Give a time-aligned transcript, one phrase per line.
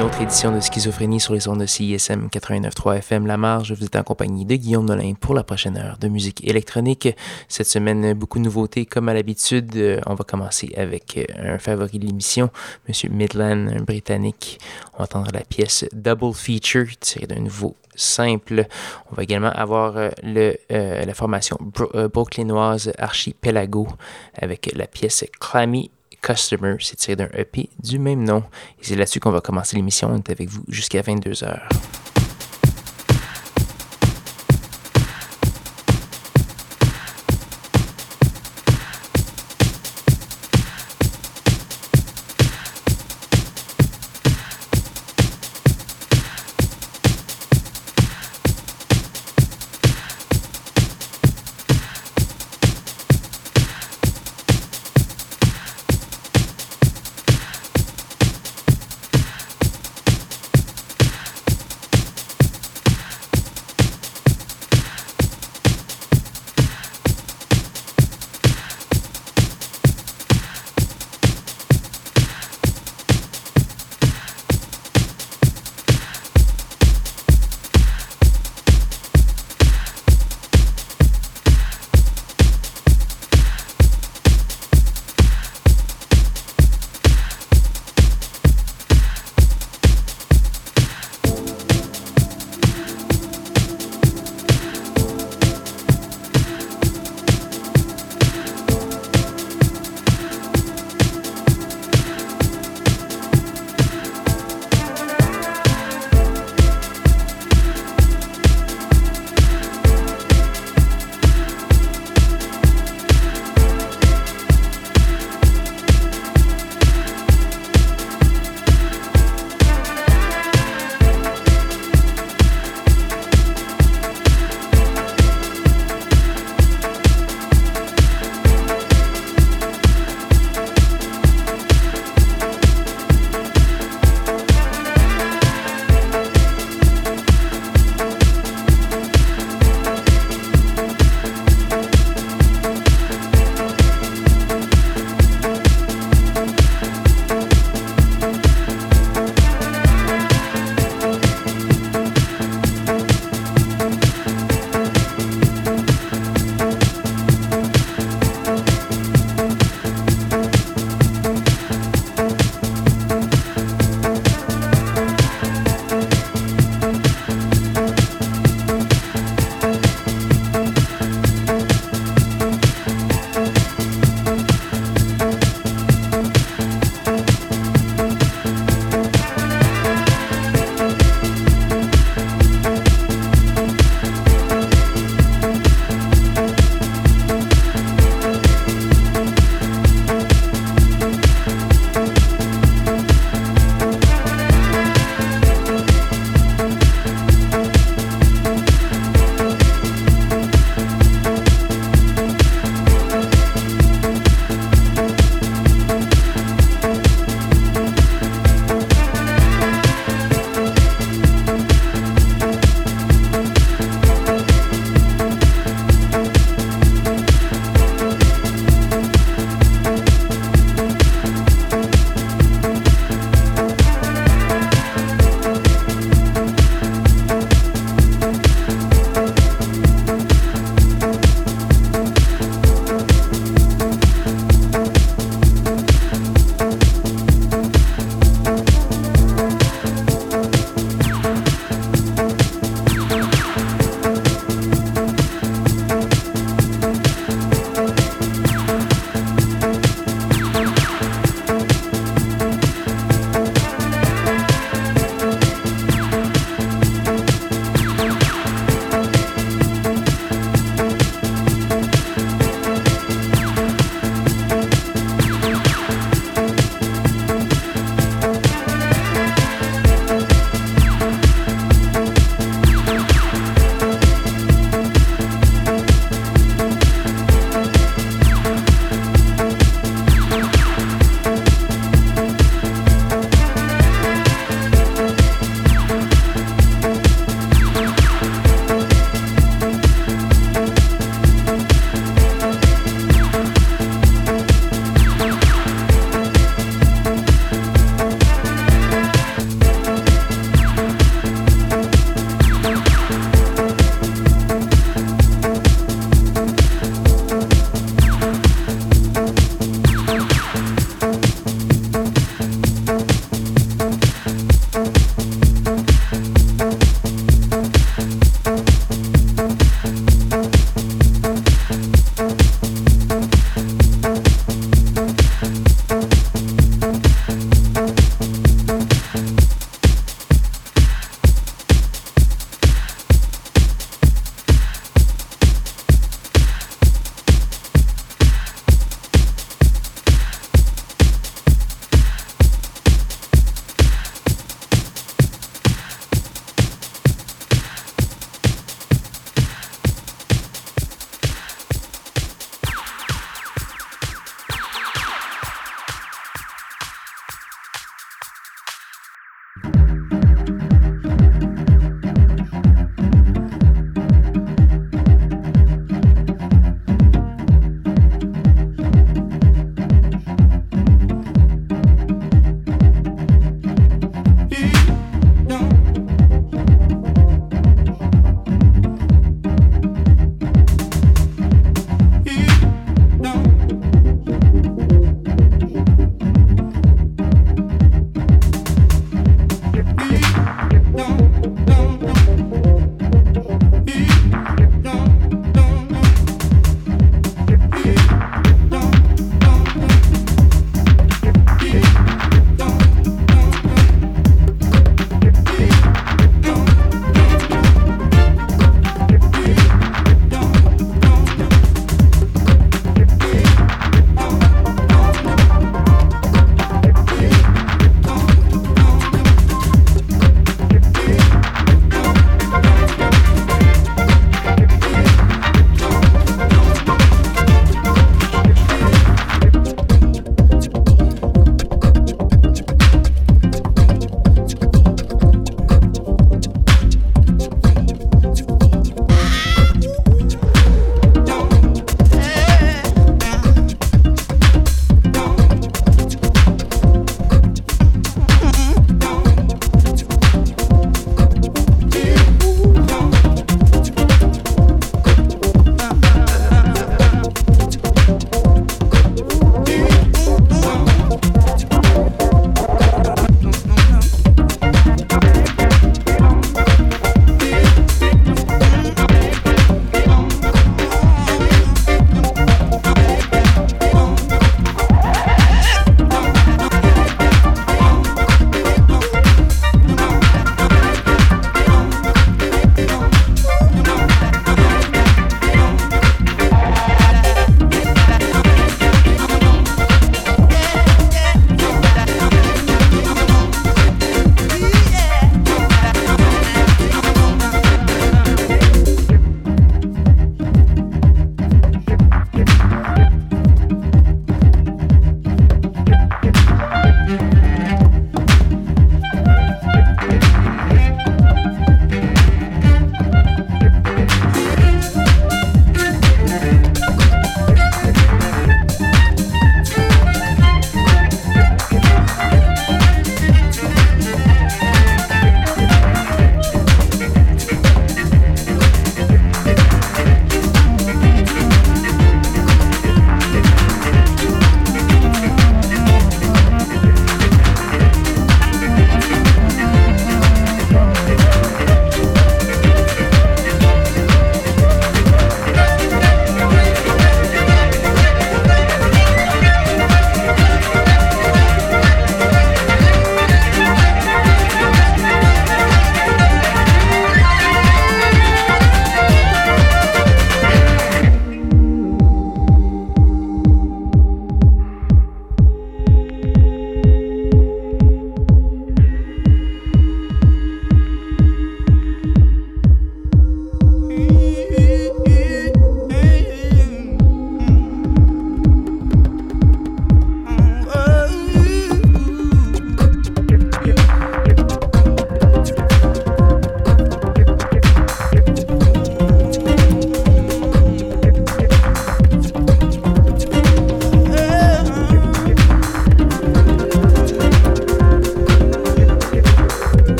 [0.00, 3.74] une autre édition de Schizophrénie sur les ondes de CISM 89.3 FM La Marge.
[3.74, 7.14] Vous êtes en compagnie de Guillaume Nolin pour la prochaine heure de musique électronique.
[7.48, 10.00] Cette semaine, beaucoup de nouveautés comme à l'habitude.
[10.06, 12.48] On va commencer avec euh, un favori de l'émission,
[12.88, 14.58] Monsieur Midland, un Britannique.
[14.94, 18.64] On va entendre la pièce Double Feature tirée d'un nouveau simple.
[19.12, 23.86] On va également avoir euh, euh, la formation brooklynoise Archipelago
[24.34, 25.90] avec la pièce Clammy
[26.22, 26.76] Customer.
[26.80, 28.44] C'est tiré d'un EP du même nom.
[28.80, 30.10] Et c'est là-dessus qu'on va commencer l'émission.
[30.12, 31.60] On est avec vous jusqu'à 22h.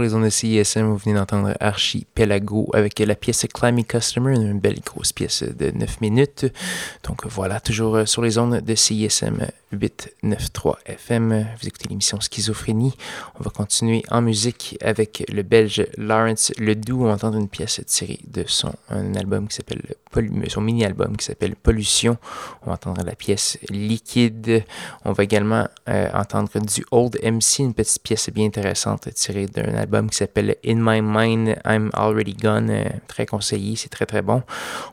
[0.00, 4.58] Sur les ondes de CISM, vous venez d'entendre Archipelago avec la pièce Climby Customer, une
[4.58, 6.46] belle grosse pièce de 9 minutes.
[7.04, 11.46] Donc voilà, toujours sur les ondes de CISM 893 FM.
[11.60, 12.94] Vous écoutez l'émission Schizophrénie.
[13.38, 17.02] On va continuer en musique avec le belge Lawrence Ledoux.
[17.02, 19.82] On va entendre une pièce tirée de son un album qui s'appelle
[20.48, 22.18] son mini-album qui s'appelle Pollution.
[22.62, 24.64] On va entendre la pièce Liquide.
[25.04, 29.74] On va également euh, entendre du Old MC, une petite pièce bien intéressante tirée d'un
[29.74, 32.70] album qui s'appelle In My Mind, I'm Already Gone.
[32.70, 34.42] Euh, très conseillé, c'est très très bon.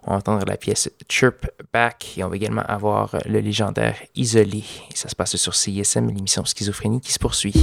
[0.04, 4.67] On va entendre la pièce Chirp Back et on va également avoir le légendaire Isolé.
[4.94, 7.54] Ça se passe sur CISM, l'émission Schizophrénie qui se poursuit.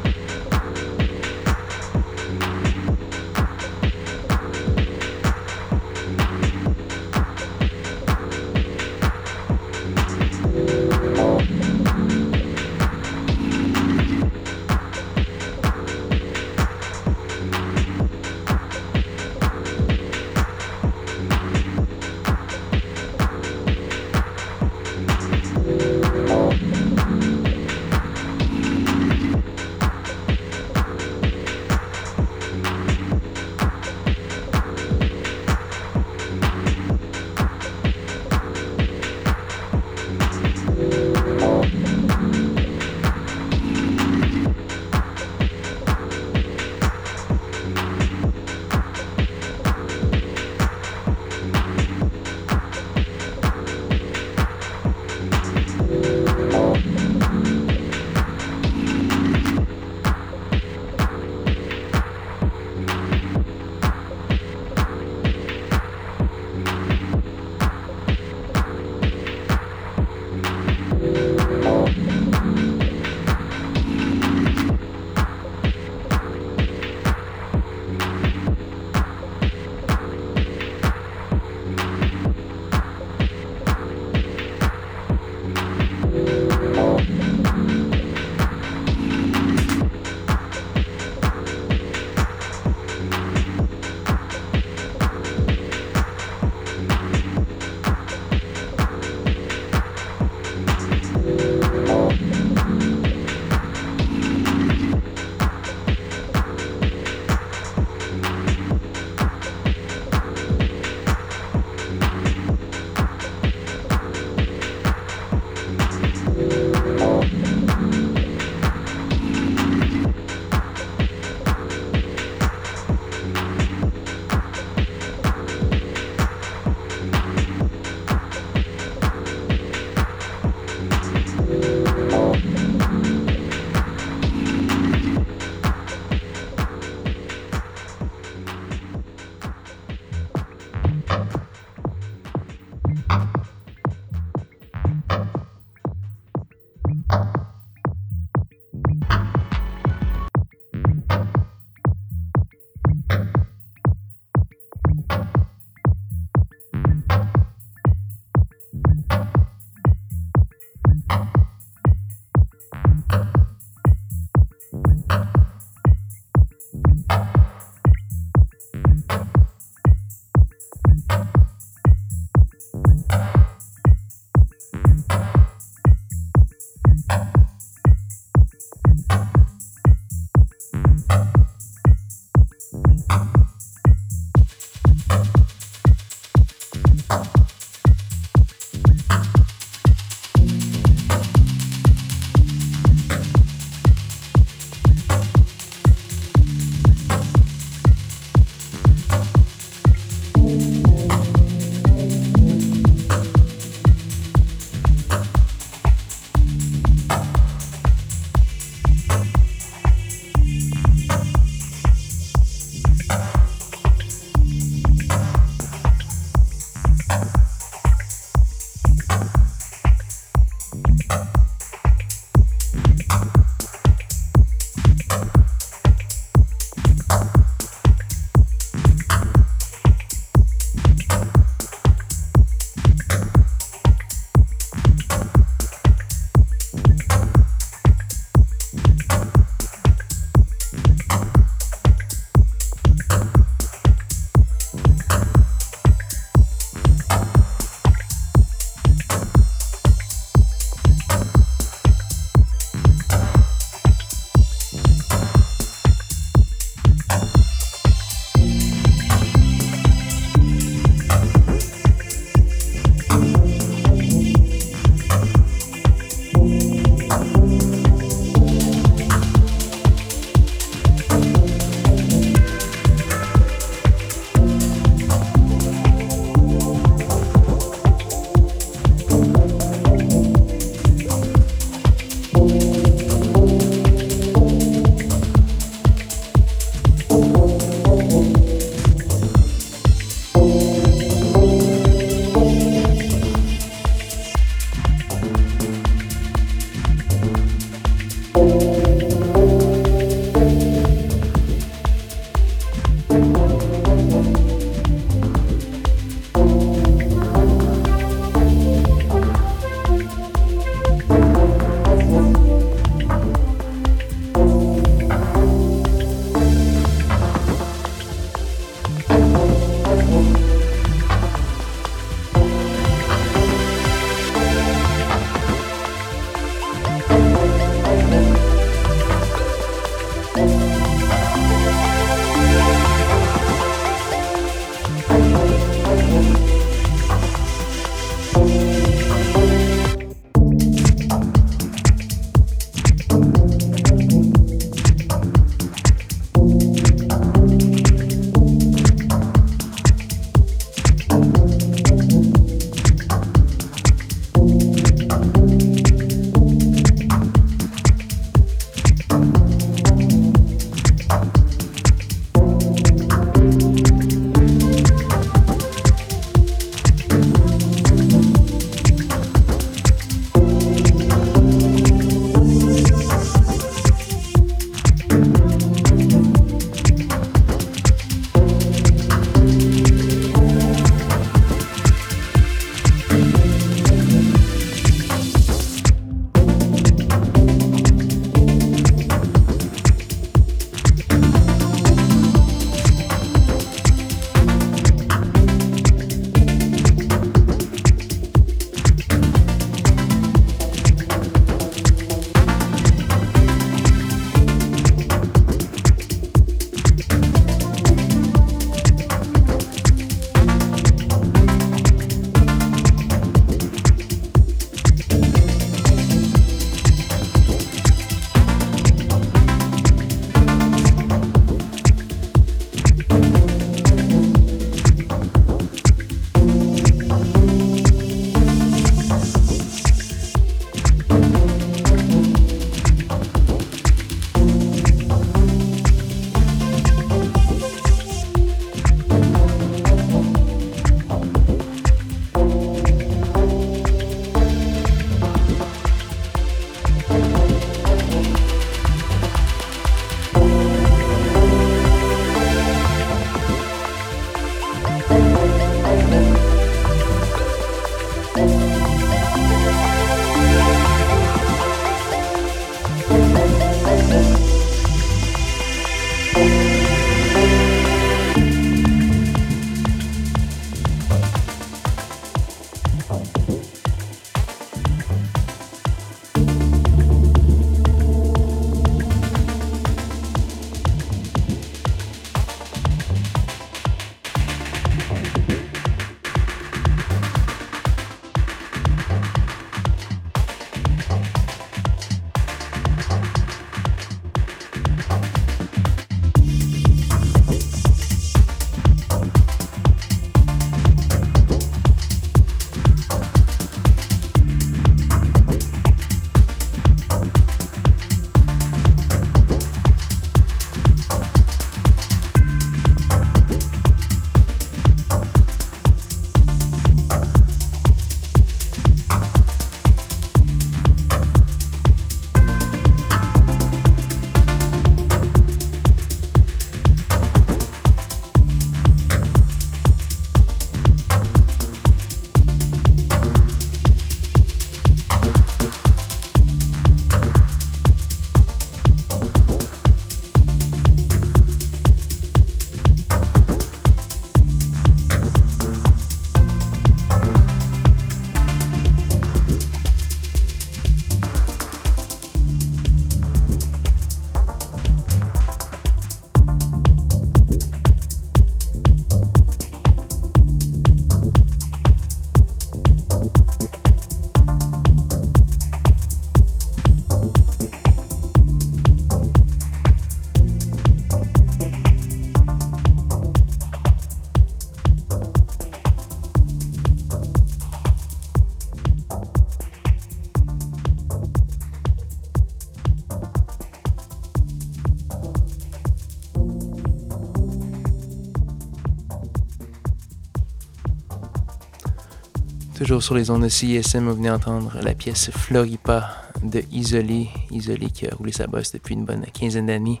[592.86, 597.28] Toujours sur les ondes de CISM, vous venez entendre la pièce Floripa de Isolé.
[597.50, 600.00] Isolé qui a roulé sa bosse depuis une bonne quinzaine d'années.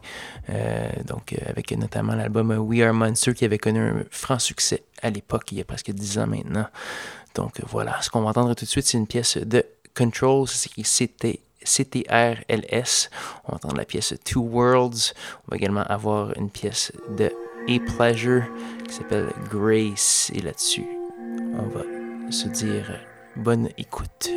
[0.50, 4.84] Euh, donc, euh, avec notamment l'album We Are Monster qui avait connu un franc succès
[5.02, 6.68] à l'époque, il y a presque 10 ans maintenant.
[7.34, 8.00] Donc, voilà.
[8.02, 9.64] Ce qu'on va entendre tout de suite, c'est une pièce de
[9.96, 10.46] Control.
[10.46, 13.10] C'est écrit CTRLS.
[13.46, 15.12] On va entendre la pièce Two Worlds.
[15.48, 17.32] On va également avoir une pièce de
[17.68, 18.44] A Pleasure
[18.86, 20.30] qui s'appelle Grace.
[20.32, 20.86] Et là-dessus,
[21.58, 21.95] on va
[22.30, 23.00] se dire
[23.36, 24.30] bonne écoute.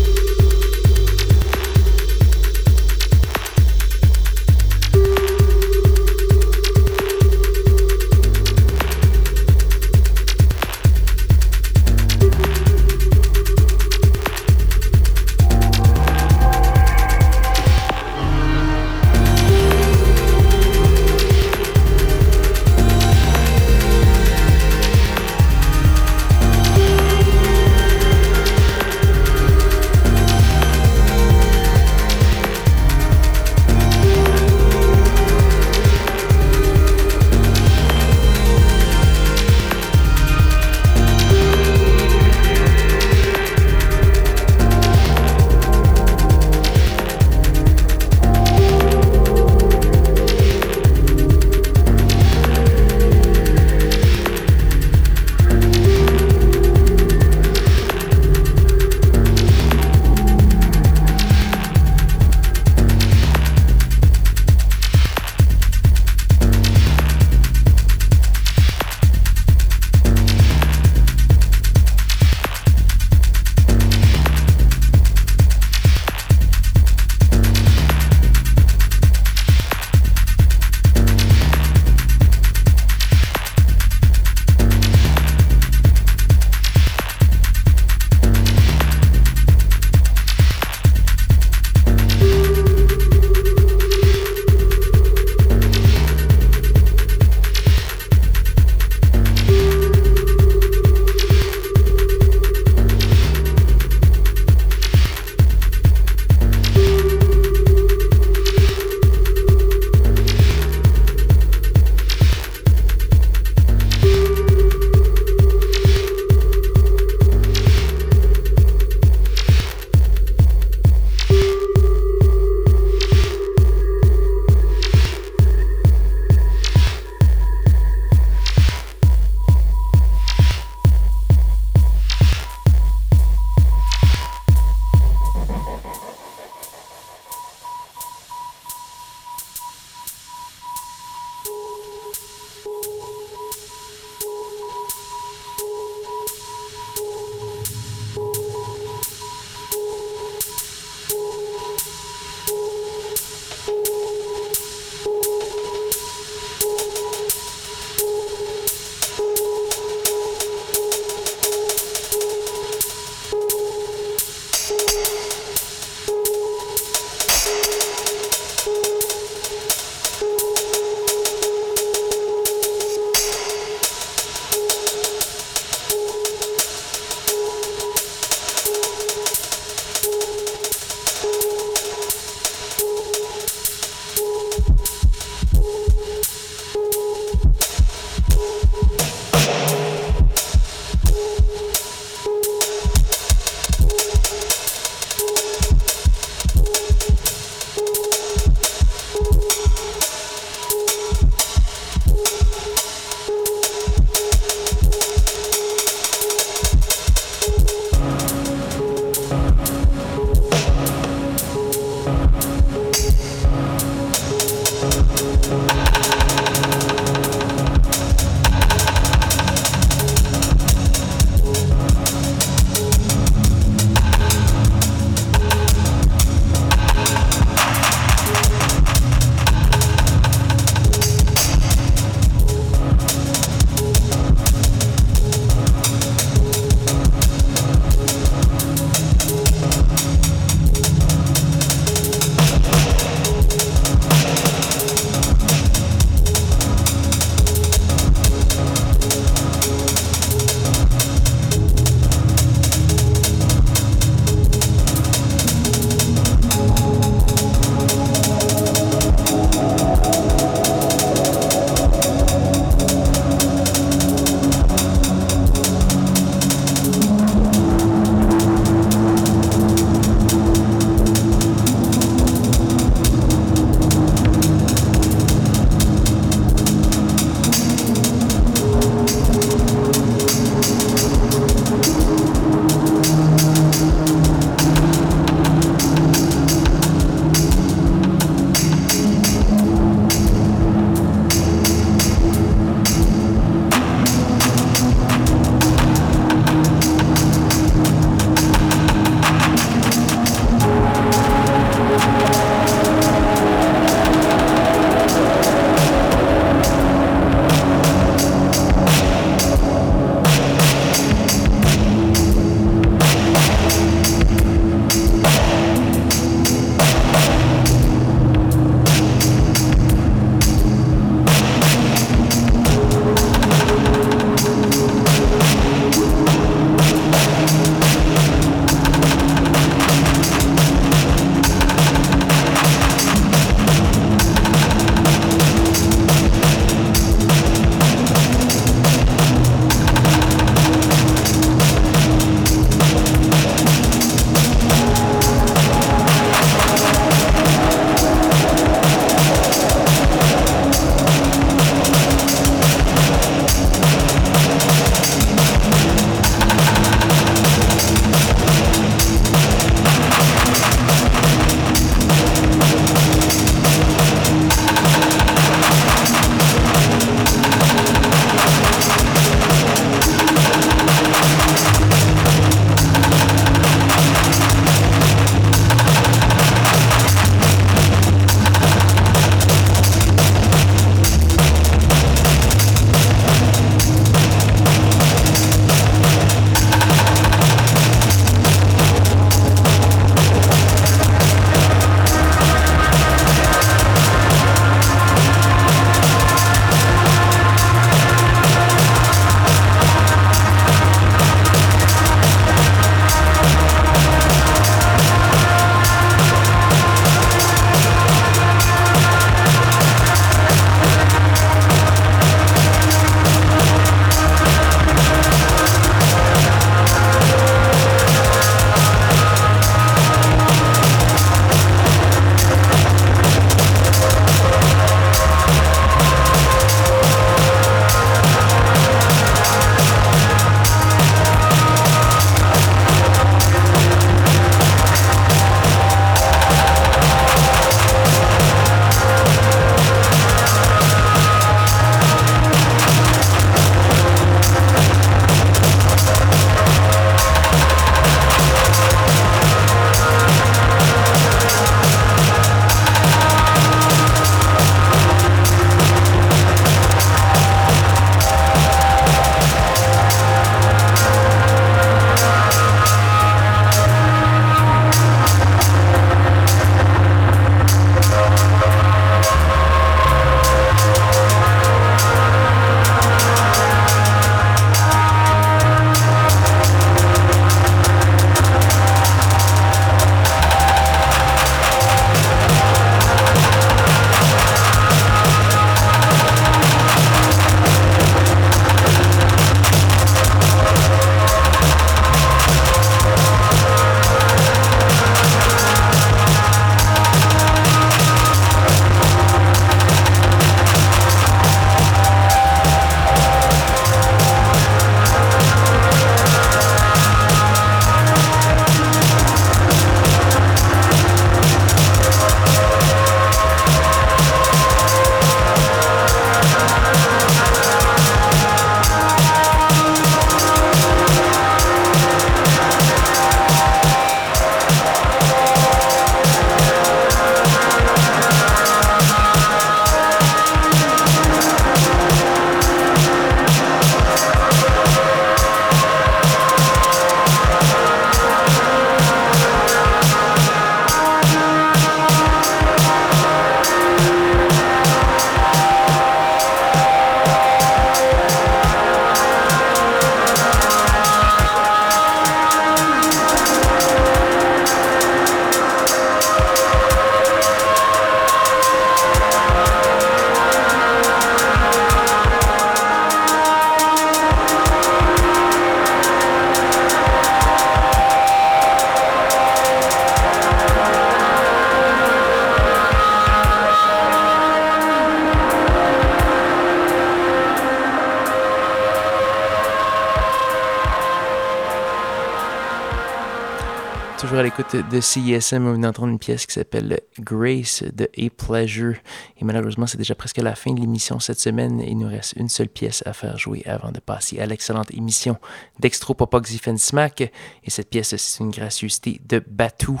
[584.58, 588.94] L'écoute de CISM, on vient d'entendre une pièce qui s'appelle Grace de A Pleasure.
[589.38, 591.82] Et malheureusement, c'est déjà presque la fin de l'émission cette semaine.
[591.86, 595.36] Il nous reste une seule pièce à faire jouer avant de passer à l'excellente émission
[595.78, 597.20] d'Extro Popoxifen Smack.
[597.20, 600.00] Et cette pièce, c'est une gracieuseté de Batou.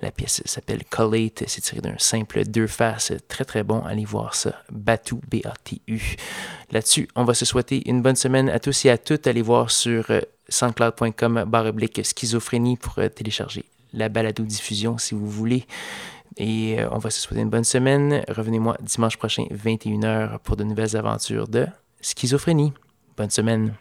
[0.00, 1.44] La pièce s'appelle Collate.
[1.46, 3.12] C'est tiré d'un simple deux faces.
[3.28, 3.82] Très très bon.
[3.82, 4.64] Allez voir ça.
[4.72, 6.16] Batou, B-A-T-U.
[6.72, 9.28] Là-dessus, on va se souhaiter une bonne semaine à tous et à toutes.
[9.28, 15.28] Allez voir sur euh, soundcloud.com oblique schizophrénie pour euh, télécharger la balado diffusion si vous
[15.28, 15.66] voulez.
[16.36, 18.24] Et euh, on va se souhaiter une bonne semaine.
[18.28, 21.66] Revenez-moi dimanche prochain, 21h, pour de nouvelles aventures de
[22.00, 22.72] schizophrénie.
[23.16, 23.74] Bonne semaine.